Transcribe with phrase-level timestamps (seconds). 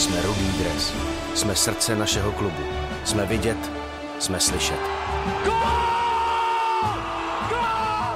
[0.00, 0.92] Jsme Rudý dres.
[1.34, 2.62] Jsme srdce našeho klubu.
[3.04, 3.70] Jsme vidět,
[4.18, 4.78] jsme slyšet.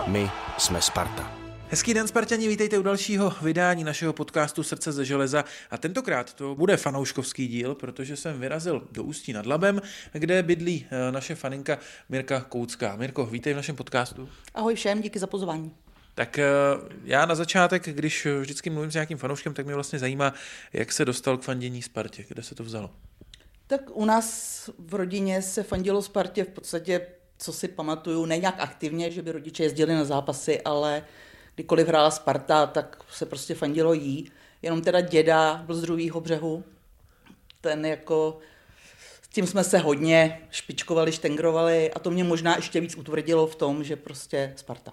[0.07, 1.33] My jsme Sparta.
[1.69, 5.45] Hezký den, Spartani, vítejte u dalšího vydání našeho podcastu Srdce ze železa.
[5.71, 9.83] A tentokrát to bude fanouškovský díl, protože jsem vyrazil do Ústí nad Labem,
[10.13, 11.79] kde bydlí eh, naše faninka
[12.09, 12.97] Mirka Koucká.
[12.97, 14.29] Mirko, vítej v našem podcastu.
[14.55, 15.84] Ahoj všem, díky za pozvání.
[16.15, 16.47] Tak eh,
[17.05, 20.35] já na začátek, když vždycky mluvím s nějakým fanouškem, tak mě vlastně zajímá,
[20.73, 22.91] jak se dostal k fandění Spartě, kde se to vzalo.
[23.67, 27.07] Tak u nás v rodině se fandilo Spartě v podstatě,
[27.39, 31.05] co si pamatuju, ne nějak aktivně, že by rodiče jezdili na zápasy, ale
[31.55, 34.31] kdykoliv hrála Sparta, tak se prostě fandilo jí.
[34.63, 36.65] Jenom teda děda byl z druhého břehu,
[37.61, 38.39] ten jako
[39.23, 43.57] s tím jsme se hodně špičkovali, štengrovali a to mě možná ještě víc utvrdilo v
[43.57, 44.93] tom, že prostě Sparta.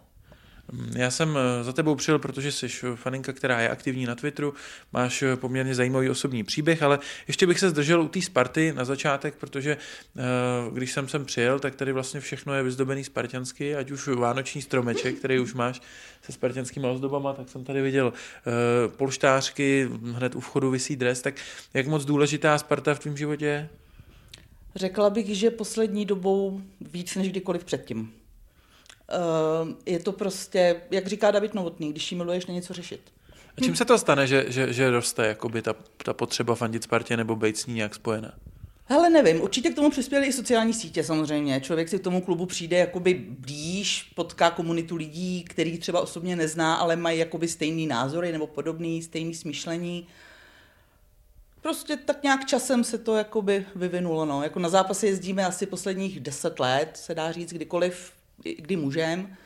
[0.95, 4.53] Já jsem eh, za tebou přijel, protože jsi faninka, která je aktivní na Twitteru,
[4.93, 8.85] máš eh, poměrně zajímavý osobní příběh, ale ještě bych se zdržel u té Sparty na
[8.85, 9.77] začátek, protože
[10.17, 10.21] eh,
[10.73, 15.15] když jsem sem přijel, tak tady vlastně všechno je vyzdobený spartiansky, ať už vánoční stromeček,
[15.15, 15.81] který už máš
[16.21, 18.13] se spartianskými ozdobama, tak jsem tady viděl
[18.87, 21.35] polštářky, hned u vchodu visí dres, tak
[21.73, 23.69] jak moc důležitá Sparta v tvém životě je?
[24.75, 28.20] Řekla bych, že poslední dobou víc než kdykoliv předtím.
[29.11, 33.01] Ehm, je to prostě, jak říká David Novotný, když jí miluješ, není co řešit.
[33.57, 37.17] A čím se to stane, že, že, že roste jakoby ta, ta potřeba fandit Spartě
[37.17, 38.33] nebo být s ní nějak spojená?
[38.85, 41.61] Hele, nevím, určitě k tomu přispěly i sociální sítě samozřejmě.
[41.61, 46.75] Člověk si k tomu klubu přijde jakoby blíž, potká komunitu lidí, který třeba osobně nezná,
[46.75, 50.07] ale mají jakoby stejný názory nebo podobný, stejný smýšlení.
[51.61, 54.25] Prostě tak nějak časem se to jakoby vyvinulo.
[54.25, 54.43] No.
[54.43, 58.11] Jako na zápasy jezdíme asi posledních deset let, se dá říct, kdykoliv
[58.43, 59.37] kdy můžem.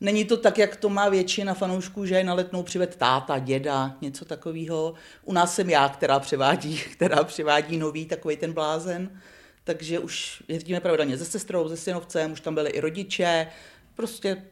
[0.00, 3.96] Není to tak, jak to má většina fanoušků, že je na letnou přived táta, děda,
[4.00, 4.94] něco takového.
[5.24, 9.20] U nás jsem já, která převádí, která převádí nový takový ten blázen.
[9.64, 13.46] Takže už jezdíme pravidelně se sestrou, se synovcem, už tam byli i rodiče.
[13.94, 14.42] Prostě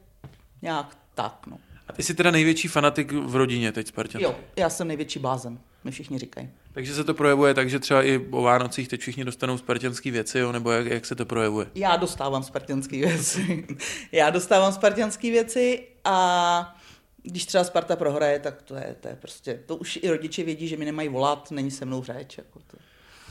[0.62, 1.59] nějak tak, no.
[1.88, 4.22] A ty jsi teda největší fanatik v rodině teď Spartan?
[4.22, 6.50] Jo, já jsem největší blázen, mi všichni říkají.
[6.78, 10.39] Takže se to projevuje tak, že třeba i o Vánocích teď všichni dostanou spartianské věci,
[10.39, 10.53] jo?
[10.53, 11.66] nebo jak, jak se to projevuje?
[11.75, 13.66] Já dostávám spartianské věci.
[14.12, 16.77] já dostávám spartianské věci a
[17.22, 20.69] když třeba Sparta prohraje, tak to je, to je prostě, to už i rodiče vědí,
[20.69, 22.39] že mi nemají volat, není se mnou řeč.
[22.39, 22.77] Jako to.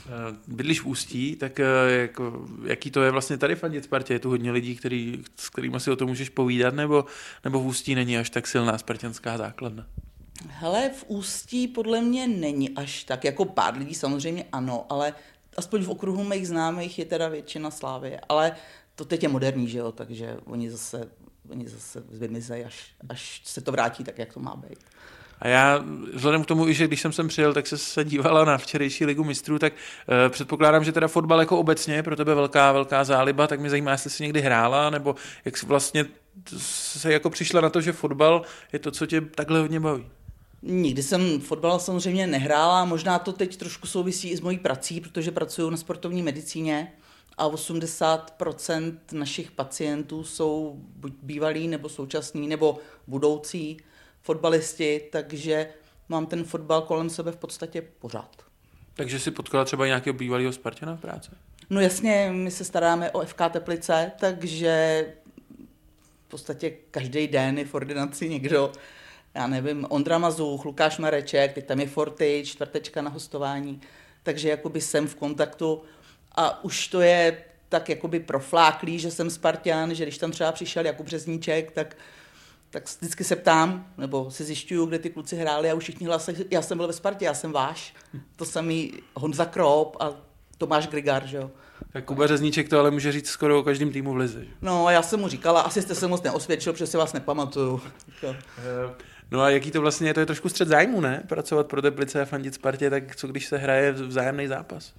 [0.06, 4.12] Eh, bydlíš v Ústí, tak eh, jako, jaký to je vlastně tady fandit Spartě?
[4.12, 7.04] Je tu hodně lidí, který, s kterými si o tom můžeš povídat, nebo,
[7.44, 9.86] nebo v Ústí není až tak silná spartianská základna?
[10.46, 15.14] Hele, v Ústí podle mě není až tak, jako pár lidí samozřejmě ano, ale
[15.56, 18.52] aspoň v okruhu mých známých je teda většina Slávy, ale
[18.94, 21.08] to teď je moderní, že jo, takže oni zase,
[21.50, 24.78] oni zase vymizejí, až, až se to vrátí tak, jak to má být.
[25.40, 25.84] A já,
[26.14, 29.24] vzhledem k tomu, že když jsem sem přijel, tak se se dívala na včerejší ligu
[29.24, 33.46] mistrů, tak uh, předpokládám, že teda fotbal jako obecně je pro tebe velká, velká záliba,
[33.46, 36.04] tak mě zajímá, jestli jsi někdy hrála, nebo jak vlastně
[36.56, 40.06] se jako přišla na to, že fotbal je to, co tě takhle hodně baví.
[40.62, 45.30] Nikdy jsem fotbal samozřejmě nehrála, možná to teď trošku souvisí i s mojí prací, protože
[45.30, 46.92] pracuji na sportovní medicíně
[47.38, 53.76] a 80% našich pacientů jsou buď bývalí, nebo současní, nebo budoucí
[54.22, 55.68] fotbalisti, takže
[56.08, 58.42] mám ten fotbal kolem sebe v podstatě pořád.
[58.94, 61.30] Takže si potkala třeba nějakého bývalého Spartana v práci?
[61.70, 65.04] No jasně, my se staráme o FK Teplice, takže
[66.26, 68.72] v podstatě každý den je v ordinaci někdo,
[69.34, 73.80] já nevím, Ondra Mazuch, Lukáš Mareček, teď tam je Forty, čtvrtečka na hostování,
[74.22, 75.82] takže jakoby jsem v kontaktu
[76.36, 80.86] a už to je tak jakoby profláklý, že jsem Spartan, že když tam třeba přišel
[80.86, 81.96] Jakub Březníček, tak
[82.70, 86.44] tak vždycky se ptám, nebo si zjišťuju, kde ty kluci hráli a už všichni hlásili,
[86.50, 87.94] já jsem byl ve Spartě, já jsem váš.
[88.36, 90.12] To samý Honza Krop a
[90.58, 91.50] Tomáš Grigar, že jo.
[91.92, 94.44] Tak Kuba Řezníček to ale může říct skoro o každém týmu v lize.
[94.62, 97.80] No a já jsem mu říkala, asi jste se moc neosvědčil, protože si vás nepamatuju.
[99.30, 101.22] No a jaký to vlastně je, to je trošku střed zájmu, ne?
[101.26, 104.94] Pracovat pro Teplice a fandit Spartě, tak co když se hraje vzájemný zápas?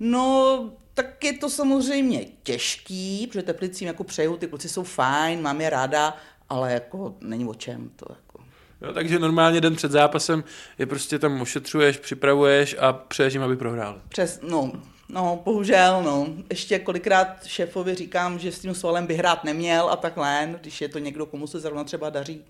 [0.00, 5.60] No, tak je to samozřejmě těžký, protože Teplicím jako přeju, ty kluci jsou fajn, mám
[5.60, 6.16] je ráda,
[6.48, 8.44] ale jako není o čem to jako.
[8.82, 10.44] Jo, takže normálně den před zápasem
[10.78, 13.98] je prostě tam ošetřuješ, připravuješ a přeješ jim, aby prohráli.
[14.08, 14.72] Přes, no,
[15.08, 16.26] no, bohužel, no.
[16.50, 20.88] Ještě kolikrát šéfovi říkám, že s tím svalem by hrát neměl a takhle, když je
[20.88, 22.44] to někdo, komu se zrovna třeba daří.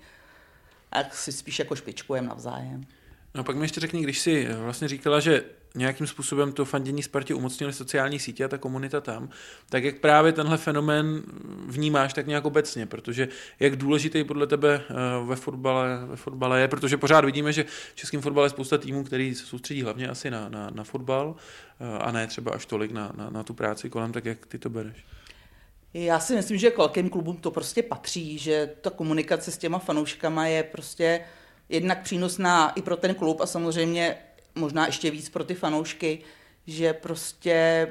[0.92, 2.84] A si spíš jako špičkujem navzájem.
[3.34, 5.44] No pak mi ještě řekni, když jsi vlastně říkala, že
[5.74, 9.28] nějakým způsobem to fandění Spartě umocnili sociální sítě a ta komunita tam,
[9.68, 11.22] tak jak právě tenhle fenomén
[11.66, 13.28] vnímáš tak nějak obecně, protože
[13.60, 14.94] jak důležitý podle tebe eh,
[15.26, 19.04] ve fotbale, ve fotbale je, protože pořád vidíme, že v českém fotbale je spousta týmů,
[19.04, 21.34] který se soustředí hlavně asi na, na, na fotbal
[21.80, 24.58] eh, a ne třeba až tolik na, na, na tu práci kolem, tak jak ty
[24.58, 25.04] to bereš?
[25.94, 29.78] Já si myslím, že k velkým klubům to prostě patří, že ta komunikace s těma
[29.78, 31.24] fanouškama je prostě
[31.68, 34.16] jednak přínosná i pro ten klub a samozřejmě
[34.54, 36.18] možná ještě víc pro ty fanoušky,
[36.66, 37.88] že prostě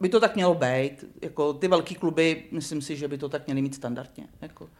[0.00, 1.04] by to tak mělo být.
[1.22, 4.26] Jako ty velké kluby, myslím si, že by to tak měly mít standardně.
[4.40, 4.70] Jako.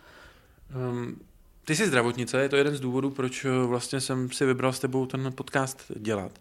[0.74, 1.20] Um,
[1.68, 4.78] ty jsi zdravotnice, je to jeden z důvodů, proč eh, vlastně jsem si vybral s
[4.78, 6.38] tebou ten podcast dělat.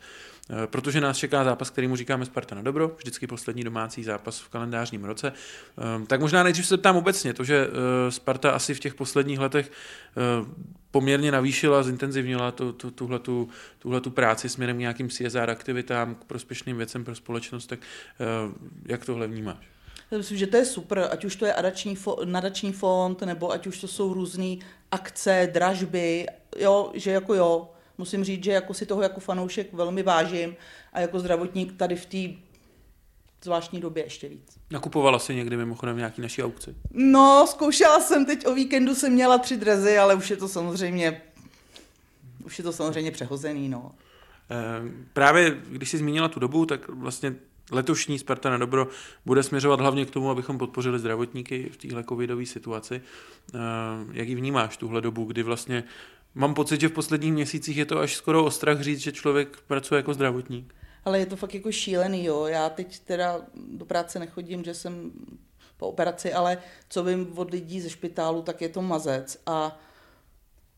[0.49, 4.39] Eh, protože nás čeká zápas, který mu říkáme Sparta na dobro, vždycky poslední domácí zápas
[4.39, 5.33] v kalendářním roce.
[5.77, 9.39] Ehm, tak možná nejdřív se ptám obecně, to, že eh, Sparta asi v těch posledních
[9.39, 9.71] letech
[10.91, 16.77] poměrně navýšila, zintenzivnila tu, tu, tuhletu, tuhletu práci směrem k nějakým CSR aktivitám, k prospěšným
[16.77, 17.79] věcem pro společnost, tak
[18.85, 19.76] jak tohle vnímáš?
[20.17, 23.67] Myslím, že to je super, ať už to je adační fo- nadační fond, nebo ať
[23.67, 24.55] už to jsou různé
[24.91, 26.25] akce, dražby,
[26.57, 30.55] jo, že jako jo, musím říct, že jako si toho jako fanoušek velmi vážím
[30.93, 32.47] a jako zdravotník tady v té
[33.43, 34.57] zvláštní době ještě víc.
[34.71, 36.75] Nakupovala si někdy mimochodem nějaký naší aukci?
[36.91, 41.21] No, zkoušela jsem teď o víkendu, jsem měla tři drezy, ale už je to samozřejmě,
[42.45, 43.91] už je to samozřejmě přehozený, no.
[44.51, 44.55] E,
[45.13, 47.35] právě když jsi zmínila tu dobu, tak vlastně
[47.71, 48.87] letošní Sparta na dobro
[49.25, 53.01] bude směřovat hlavně k tomu, abychom podpořili zdravotníky v téhle covidové situaci.
[53.55, 53.57] Eh,
[54.11, 55.83] jak ji vnímáš, tuhle dobu, kdy vlastně
[56.35, 59.97] mám pocit, že v posledních měsících je to až skoro ostrach říct, že člověk pracuje
[59.97, 60.75] jako zdravotník.
[61.05, 62.45] Ale je to fakt jako šílený, jo.
[62.45, 65.11] Já teď teda do práce nechodím, že jsem
[65.77, 66.57] po operaci, ale
[66.89, 69.79] co vím od lidí ze špitálu, tak je to mazec a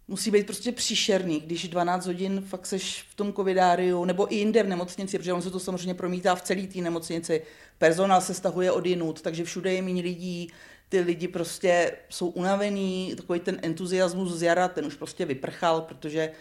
[0.10, 4.64] musí být prostě příšerný, když 12 hodin fakt seš v tom covidáriu, nebo i jinde
[4.64, 7.42] v nemocnici, protože on se to samozřejmě promítá v celé té nemocnici.
[7.78, 10.52] Personál se stahuje od jinut, takže všude je méně lidí,
[10.90, 16.32] ty lidi prostě jsou unavený, takový ten entuziasmus z jara, ten už prostě vyprchal, protože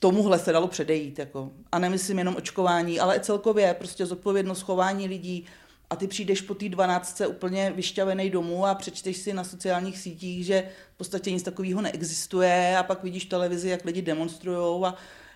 [0.00, 1.18] tomuhle se dalo předejít.
[1.18, 1.50] Jako.
[1.72, 5.46] A nemyslím jenom očkování, ale celkově prostě zodpovědnost chování lidí,
[5.90, 10.46] a ty přijdeš po té dvanáctce úplně vyšťavený domů a přečteš si na sociálních sítích,
[10.46, 14.94] že v podstatě nic takového neexistuje a pak vidíš televizi, jak lidi demonstrují a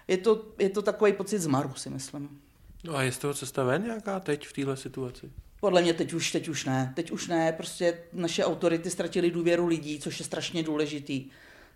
[0.08, 2.40] je to, je to takový pocit zmaru, si myslím.
[2.84, 5.30] No a je z toho cesta ven nějaká teď v téhle situaci?
[5.60, 6.92] Podle mě teď už, teď už ne.
[6.96, 11.26] Teď už ne, prostě naše autority ztratily důvěru lidí, což je strašně důležitý.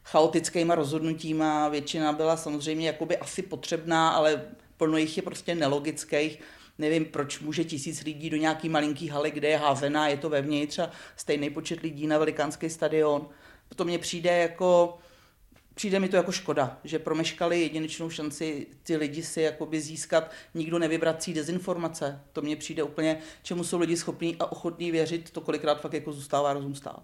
[0.04, 4.42] Chaotickýma rozhodnutíma většina byla samozřejmě jakoby asi potřebná, ale
[4.76, 6.40] plno jich je prostě nelogických
[6.78, 10.78] nevím, proč může tisíc lidí do nějaký malinký haly, kde je házená, je to vevnitř
[10.78, 13.28] a stejný počet lidí na velikánský stadion.
[13.76, 14.98] To mně přijde jako,
[15.74, 20.78] přijde mi to jako škoda, že promeškali jedinečnou šanci ty lidi si jakoby získat, nikdo
[20.78, 22.20] nevybrací dezinformace.
[22.32, 26.12] To mně přijde úplně, čemu jsou lidi schopní a ochotní věřit, to kolikrát fakt jako
[26.12, 27.02] zůstává rozum stát.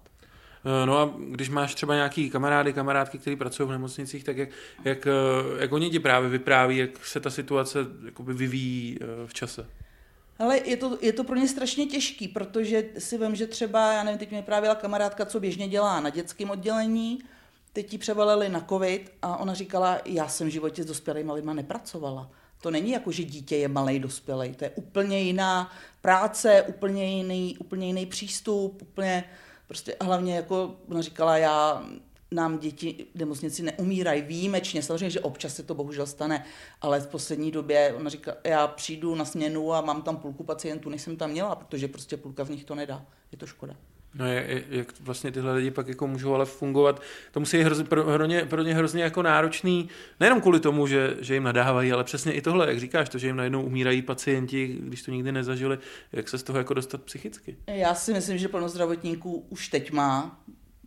[0.64, 4.48] Eh, no a když máš třeba nějaký kamarády, kamarádky, kteří pracují v nemocnicích, tak jak,
[4.84, 5.10] jak, eh,
[5.62, 9.66] jak oni ti právě vypráví, jak se ta situace jakoby vyvíjí eh, v čase?
[10.38, 14.02] Ale je to, je to pro ně strašně těžký, protože si vím, že třeba, já
[14.02, 17.18] nevím, teď mi právě kamarádka, co běžně dělá na dětském oddělení,
[17.72, 21.54] teď ji převalili na covid a ona říkala, já jsem v životě s dospělými lidmi
[21.54, 22.30] nepracovala.
[22.60, 27.56] To není jako, že dítě je malý dospělý, to je úplně jiná práce, úplně jiný,
[27.58, 29.24] úplně jiný přístup, úplně
[29.66, 31.84] Prostě hlavně jako ona říkala, já
[32.30, 36.44] nám děti v nemocnici neumírají výjimečně, samozřejmě, že občas se to bohužel stane,
[36.80, 40.90] ale v poslední době ona říká, já přijdu na směnu a mám tam půlku pacientů,
[40.90, 43.06] než jsem tam měla, protože prostě půlka z nich to nedá.
[43.32, 43.76] Je to škoda.
[44.14, 47.02] No je, jak vlastně tyhle lidi pak jako můžou ale fungovat,
[47.32, 49.88] to musí hrozně, pro, pro, ně, pro ně hrozně jako náročný,
[50.20, 53.26] nejenom kvůli tomu, že, že jim nadávají, ale přesně i tohle, jak říkáš, to, že
[53.26, 55.78] jim najednou umírají pacienti, když to nikdy nezažili,
[56.12, 57.56] jak se z toho jako dostat psychicky.
[57.66, 60.40] Já si myslím, že plno zdravotníků už teď má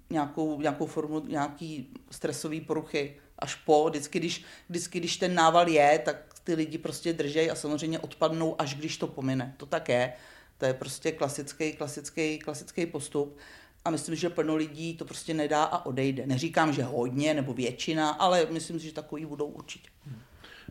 [0.09, 6.01] nějakou, nějakou formu, nějaký stresový poruchy až po, vždycky když, vždycky, když ten nával je,
[6.05, 9.53] tak ty lidi prostě držej a samozřejmě odpadnou, až když to pomine.
[9.57, 10.13] To tak je.
[10.57, 13.37] To je prostě klasický, klasický, klasický postup.
[13.85, 16.27] A myslím, že plno lidí to prostě nedá a odejde.
[16.27, 19.89] Neříkám, že hodně nebo většina, ale myslím si, že takový budou určitě.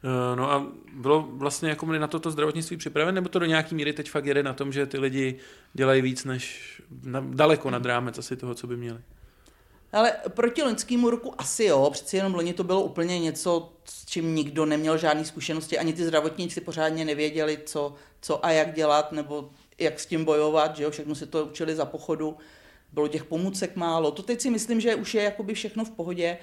[0.05, 3.93] Eh, no a bylo vlastně jako na toto zdravotnictví připraven, nebo to do nějaký míry
[3.93, 5.39] teď fakt jede na tom, že ty lidi
[5.75, 8.99] dělají víc než na, daleko nad rámec asi toho, co by měli?
[9.93, 14.35] Ale proti loňskému roku asi jo, přeci jenom loni to bylo úplně něco, s čím
[14.35, 19.51] nikdo neměl žádné zkušenosti, ani ty zdravotníci pořádně nevěděli, co, co a jak dělat, nebo
[19.79, 22.37] jak s tím bojovat, že jo, všechno se to učili za pochodu,
[22.93, 24.11] bylo těch pomůcek málo.
[24.11, 26.39] To teď si myslím, že už je jakoby všechno v pohodě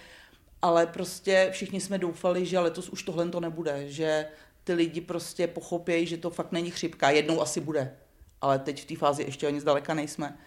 [0.63, 4.25] ale prostě všichni jsme doufali, že letos už tohle to nebude, že
[4.63, 7.09] ty lidi prostě pochopějí, že to fakt není chřipka.
[7.09, 7.97] Jednou asi bude,
[8.41, 10.37] ale teď v té fázi ještě ani zdaleka nejsme.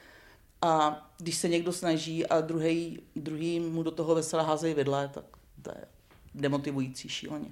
[0.63, 5.25] A když se někdo snaží a druhý, druhý mu do toho veselé házejí vidle, tak
[5.63, 5.85] to je
[6.35, 7.49] demotivující šíleně.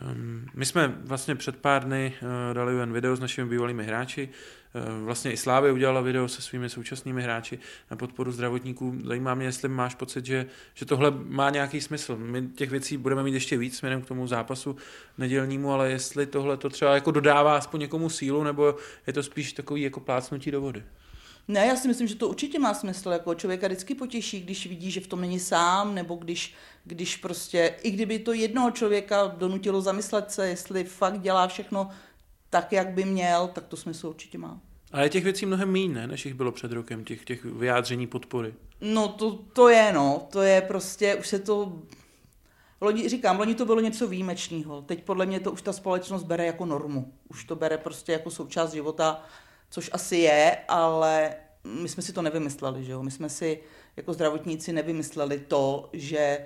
[0.00, 4.28] Ehm, my jsme vlastně před pár dny eh, dali jen video s našimi bývalými hráči.
[4.74, 7.58] Eh, vlastně i Slávy udělala video se svými současnými hráči
[7.90, 8.98] na podporu zdravotníků.
[9.04, 12.16] Zajímá mě, jestli máš pocit, že, že tohle má nějaký smysl.
[12.16, 14.76] My těch věcí budeme mít ještě víc směrem k tomu zápasu
[15.18, 18.76] nedělnímu, ale jestli tohle to třeba jako dodává aspoň někomu sílu, nebo
[19.06, 20.82] je to spíš takový jako plácnutí do vody.
[21.48, 23.10] Ne, já si myslím, že to určitě má smysl.
[23.10, 27.74] Jako člověka vždycky potěší, když vidí, že v tom není sám, nebo když, když prostě,
[27.82, 31.90] i kdyby to jednoho člověka donutilo zamyslet se, jestli fakt dělá všechno
[32.50, 34.60] tak, jak by měl, tak to smysl určitě má.
[34.92, 38.54] Ale těch věcí mnohem méně, ne, než jich bylo před rokem, těch, těch vyjádření podpory.
[38.80, 40.28] No to, to je, no.
[40.32, 41.82] To je prostě, už se to...
[42.80, 44.82] Loni, říkám, loni to bylo něco výjimečného.
[44.82, 47.12] Teď podle mě to už ta společnost bere jako normu.
[47.28, 49.24] Už to bere prostě jako součást života
[49.72, 53.02] což asi je, ale my jsme si to nevymysleli, že jo?
[53.02, 53.60] My jsme si
[53.96, 56.38] jako zdravotníci nevymysleli to, že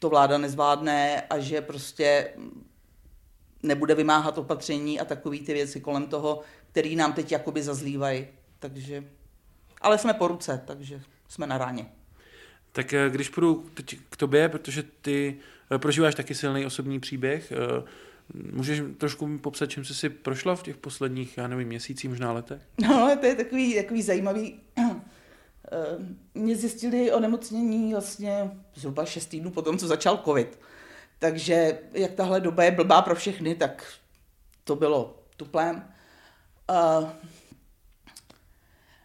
[0.00, 2.30] to vláda nezvládne a že prostě
[3.62, 6.40] nebude vymáhat opatření a takové ty věci kolem toho,
[6.70, 8.26] který nám teď jakoby zazlívají.
[8.58, 9.04] Takže,
[9.80, 11.86] ale jsme po ruce, takže jsme na ráně.
[12.72, 15.36] Tak eh, když půjdu teď k tobě, protože ty
[15.74, 17.82] eh, prožíváš taky silný osobní příběh, eh,
[18.34, 22.62] Můžeš trošku popsat, čím jsi si prošla v těch posledních, já nevím, měsících, možná letech?
[22.82, 24.60] No, to je takový, takový zajímavý.
[25.72, 25.96] Eh,
[26.34, 30.60] mě zjistili onemocnění vlastně zhruba 6 týdnů po tom, co začal covid.
[31.18, 33.84] Takže jak tahle doba je blbá pro všechny, tak
[34.64, 35.84] to bylo tuplém.
[36.70, 37.08] Uh,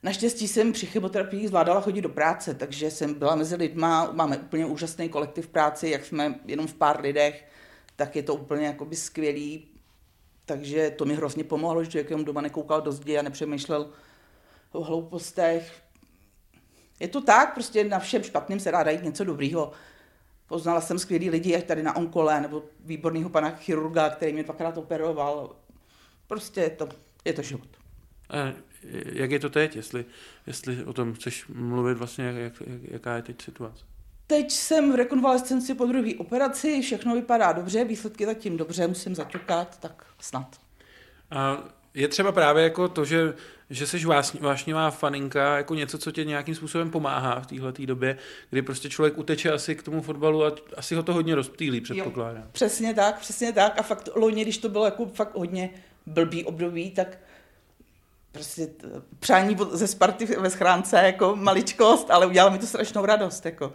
[0.03, 4.65] Naštěstí jsem při chemoterapii zvládala chodit do práce, takže jsem byla mezi lidma, máme úplně
[4.65, 7.46] úžasný kolektiv práci, jak jsme jenom v pár lidech,
[8.06, 9.68] tak je to úplně jakoby skvělý.
[10.46, 13.90] Takže to mi hrozně pomohlo, že člověk jenom doma nekoukal do zdi a nepřemýšlel
[14.72, 15.82] o hloupostech.
[17.00, 19.72] Je to tak, prostě na všem špatným se dá dát něco dobrýho.
[20.48, 24.78] Poznala jsem skvělý lidi, jak tady na onkole, nebo výborného pana chirurga, který mě dvakrát
[24.78, 25.56] operoval.
[26.28, 26.90] Prostě je to,
[27.26, 27.70] je to život.
[28.30, 28.54] A
[29.14, 30.06] jak je to teď, jestli,
[30.48, 33.93] jestli o tom chceš mluvit vlastně, jak, jak, jaká je teď situace?
[34.34, 39.80] Teď jsem v rekonvalescenci po druhé operaci, všechno vypadá dobře, výsledky zatím dobře, musím zaťukat,
[39.80, 40.58] tak snad.
[41.32, 41.63] A
[41.94, 43.34] je třeba právě jako to, že,
[43.70, 44.06] že jsi
[44.40, 48.18] vášnivá faninka, jako něco, co tě nějakým způsobem pomáhá v téhle době,
[48.50, 52.44] kdy prostě člověk uteče asi k tomu fotbalu a asi ho to hodně rozptýlí, předpokládám.
[52.44, 53.80] Jo, přesně tak, přesně tak.
[53.80, 55.70] A fakt loni, když to bylo jako fakt hodně
[56.06, 57.18] blbý období, tak
[58.32, 58.68] prostě
[59.20, 63.74] přání ze Sparty ve schránce, jako maličkost, ale udělalo mi to strašnou radost, jako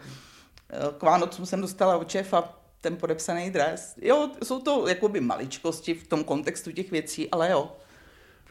[0.98, 3.94] k Vánocům jsem dostala od šéfa ten podepsaný dres.
[4.02, 7.76] Jo, jsou to jakoby maličkosti v tom kontextu těch věcí, ale jo.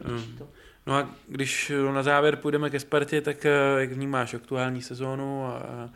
[0.04, 0.38] Mm.
[0.86, 5.62] No a když na závěr půjdeme ke Spartě, tak eh, jak vnímáš aktuální sezónu a
[5.86, 5.90] eh,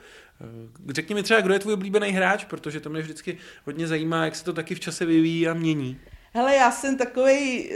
[0.88, 4.36] Řekni mi třeba, kdo je tvůj oblíbený hráč, protože to mě vždycky hodně zajímá, jak
[4.36, 6.00] se to taky v čase vyvíjí a mění.
[6.32, 7.70] Hele, já jsem takový,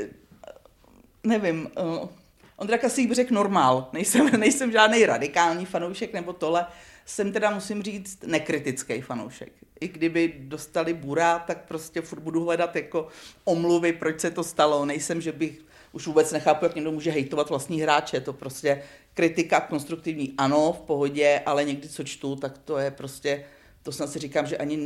[1.25, 2.09] nevím, uh,
[2.57, 6.67] Ondra Kasík řekl normál, nejsem, nejsem žádný radikální fanoušek nebo tohle,
[7.07, 9.53] jsem teda, musím říct, nekritický fanoušek.
[9.81, 13.09] I kdyby dostali bura, tak prostě furt budu hledat jako
[13.45, 14.85] omluvy, proč se to stalo.
[14.85, 18.21] Nejsem, že bych už vůbec nechápu, jak někdo může hejtovat vlastní hráče.
[18.21, 18.83] To prostě
[19.15, 23.45] kritika konstruktivní, ano, v pohodě, ale někdy, co čtu, tak to je prostě,
[23.83, 24.79] to snad si říkám, že ani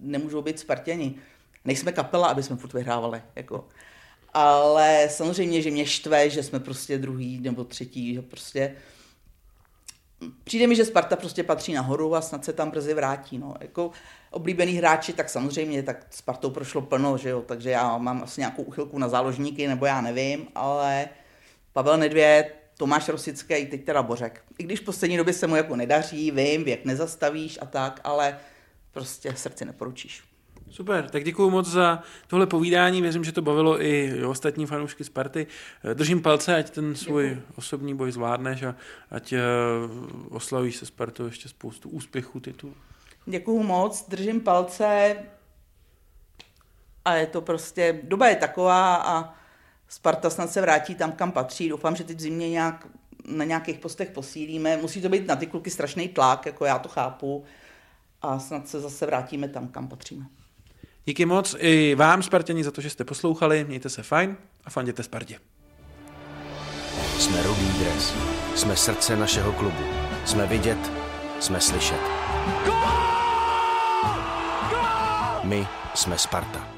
[0.00, 1.14] nemůžou být Spartěni.
[1.64, 3.22] Nejsme kapela, aby jsme furt vyhrávali.
[3.36, 3.68] Jako.
[4.34, 8.76] Ale samozřejmě, že mě štve, že jsme prostě druhý nebo třetí, že prostě
[10.44, 13.38] přijde mi, že Sparta prostě patří nahoru a snad se tam brzy vrátí.
[13.38, 13.54] No.
[13.60, 13.90] Jako
[14.30, 18.62] oblíbený hráči, tak samozřejmě, tak Spartou prošlo plno, že jo, takže já mám asi nějakou
[18.62, 21.08] uchylku na záložníky, nebo já nevím, ale
[21.72, 24.42] Pavel Nedvěd, Tomáš Rosický, teď teda Bořek.
[24.58, 28.38] I když v poslední době se mu jako nedaří, vím, věk nezastavíš a tak, ale
[28.92, 30.33] prostě srdci neporučíš.
[30.74, 33.02] Super, tak děkuji moc za tohle povídání.
[33.02, 35.46] Věřím, že to bavilo i ostatní fanoušky Sparty.
[35.94, 37.46] Držím palce, ať ten svůj děkuji.
[37.56, 38.74] osobní boj zvládneš a
[39.10, 39.40] ať eh,
[40.30, 42.74] oslavíš se Spartou ještě spoustu úspěchů titulů.
[43.26, 45.16] Děkuji moc, držím palce
[47.04, 49.34] a je to prostě, doba je taková a
[49.88, 51.68] Sparta snad se vrátí tam, kam patří.
[51.68, 52.86] Doufám, že teď zimě nějak
[53.24, 54.76] na nějakých postech posílíme.
[54.76, 57.44] Musí to být na ty kluky strašný tlak, jako já to chápu.
[58.22, 60.24] A snad se zase vrátíme tam, kam patříme.
[61.06, 63.64] Díky moc i vám, Spartěni, za to, že jste poslouchali.
[63.68, 65.38] Mějte se fajn a fanděte Spartě.
[67.18, 68.14] Jsme Rudý dres.
[68.54, 69.84] Jsme srdce našeho klubu.
[70.24, 70.92] Jsme vidět,
[71.40, 72.00] jsme slyšet.
[75.44, 76.73] My jsme Sparta.